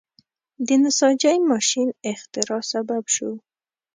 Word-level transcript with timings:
د 0.67 0.69
نساجۍ 0.83 1.37
ماشین 1.51 1.87
اختراع 2.11 2.61
سبب 2.71 3.03
شو. 3.15 3.31